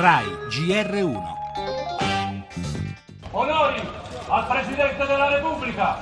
[0.00, 1.22] RAI GR1
[3.32, 3.80] Onori
[4.28, 5.96] al Presidente della Repubblica!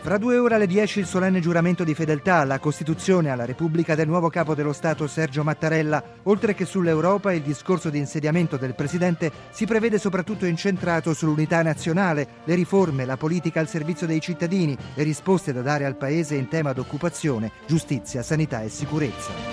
[0.00, 3.96] Fra due ore alle 10 il solenne giuramento di fedeltà alla Costituzione e alla Repubblica
[3.96, 6.00] del nuovo capo dello Stato Sergio Mattarella.
[6.24, 12.28] Oltre che sull'Europa, il discorso di insediamento del Presidente si prevede soprattutto incentrato sull'unità nazionale,
[12.44, 16.46] le riforme, la politica al servizio dei cittadini, le risposte da dare al Paese in
[16.46, 19.51] tema d'occupazione, giustizia, sanità e sicurezza.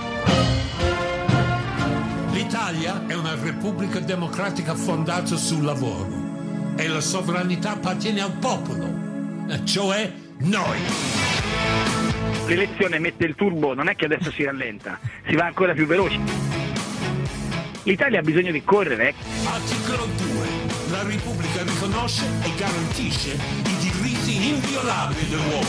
[2.70, 8.94] L'Italia è una repubblica democratica fondata sul lavoro e la sovranità appartiene al popolo,
[9.64, 10.78] cioè noi.
[12.46, 16.20] L'elezione mette il turbo, non è che adesso si rallenta, si va ancora più veloci.
[17.86, 19.16] L'Italia ha bisogno di correre.
[19.46, 20.48] Articolo 2.
[20.92, 23.32] La Repubblica riconosce e garantisce
[23.66, 25.68] i diritti inviolabili dell'uomo.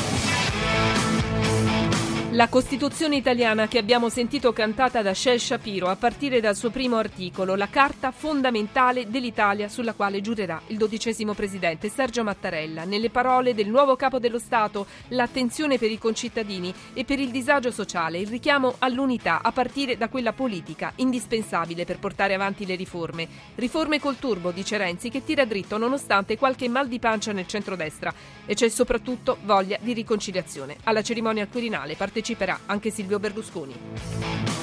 [2.32, 6.96] La Costituzione italiana che abbiamo sentito cantata da Shel Shapiro a partire dal suo primo
[6.96, 12.84] articolo, la carta fondamentale dell'Italia sulla quale giurerà il dodicesimo presidente Sergio Mattarella.
[12.84, 17.72] Nelle parole del nuovo capo dello Stato, l'attenzione per i concittadini e per il disagio
[17.72, 23.26] sociale, il richiamo all'unità a partire da quella politica, indispensabile per portare avanti le riforme.
[23.56, 28.14] Riforme col turbo, dice Renzi, che tira dritto nonostante qualche mal di pancia nel centrodestra
[28.46, 30.76] e c'è soprattutto voglia di riconciliazione.
[30.84, 34.59] Alla cerimonia al Quirinale partecipa parteciperà anche Silvio Berlusconi.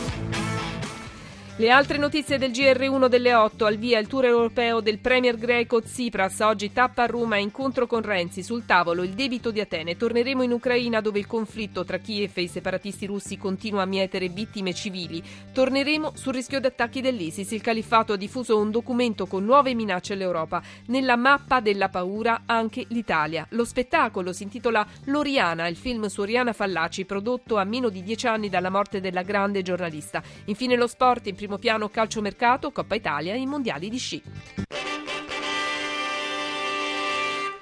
[1.59, 5.81] Le altre notizie del GR1 delle 8, al via il tour europeo del premier greco
[5.81, 9.97] Tsipras, oggi tappa a Roma incontro con Renzi, sul tavolo il debito di Atene.
[9.97, 14.29] Torneremo in Ucraina dove il conflitto tra Kiev e i separatisti russi continua a mietere
[14.29, 15.19] vittime civili.
[15.51, 17.49] Torneremo sul rischio di attacchi dell'ISIS.
[17.49, 20.61] Il califfato ha diffuso un documento con nuove minacce all'Europa.
[20.89, 23.47] Nella mappa della paura anche l'Italia.
[23.49, 28.27] Lo spettacolo si intitola L'Oriana, il film su Oriana Fallaci, prodotto a meno di dieci
[28.27, 30.21] anni dalla morte della grande giornalista.
[30.45, 34.66] Infine lo sport in primo piano calciomercato, Coppa Italia e i mondiali di sci.